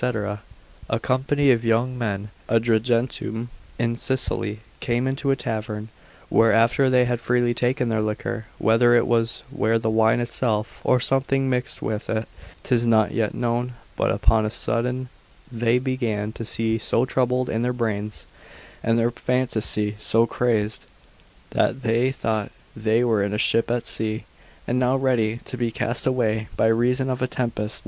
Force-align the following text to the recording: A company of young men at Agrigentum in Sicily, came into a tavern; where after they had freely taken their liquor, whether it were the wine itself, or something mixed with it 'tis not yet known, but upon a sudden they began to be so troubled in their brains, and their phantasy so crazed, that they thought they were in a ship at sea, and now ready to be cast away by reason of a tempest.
A 0.89 0.97
company 0.99 1.51
of 1.51 1.63
young 1.63 1.95
men 1.95 2.31
at 2.49 2.63
Agrigentum 2.63 3.49
in 3.77 3.95
Sicily, 3.95 4.61
came 4.79 5.05
into 5.07 5.29
a 5.29 5.35
tavern; 5.35 5.89
where 6.27 6.51
after 6.51 6.89
they 6.89 7.05
had 7.05 7.19
freely 7.21 7.53
taken 7.53 7.89
their 7.89 8.01
liquor, 8.01 8.45
whether 8.57 8.95
it 8.95 9.05
were 9.05 9.77
the 9.77 9.89
wine 9.91 10.19
itself, 10.19 10.79
or 10.83 10.99
something 10.99 11.51
mixed 11.51 11.83
with 11.83 12.09
it 12.09 12.27
'tis 12.63 12.87
not 12.87 13.11
yet 13.11 13.35
known, 13.35 13.73
but 13.95 14.09
upon 14.09 14.43
a 14.43 14.49
sudden 14.49 15.09
they 15.51 15.77
began 15.77 16.31
to 16.31 16.45
be 16.57 16.79
so 16.79 17.05
troubled 17.05 17.47
in 17.47 17.61
their 17.61 17.71
brains, 17.71 18.25
and 18.81 18.97
their 18.97 19.11
phantasy 19.11 19.97
so 19.99 20.25
crazed, 20.25 20.87
that 21.51 21.83
they 21.83 22.11
thought 22.11 22.51
they 22.75 23.03
were 23.03 23.21
in 23.21 23.35
a 23.35 23.37
ship 23.37 23.69
at 23.69 23.85
sea, 23.85 24.25
and 24.67 24.79
now 24.79 24.95
ready 24.95 25.37
to 25.45 25.55
be 25.55 25.69
cast 25.69 26.07
away 26.07 26.47
by 26.57 26.65
reason 26.65 27.07
of 27.07 27.21
a 27.21 27.27
tempest. 27.27 27.79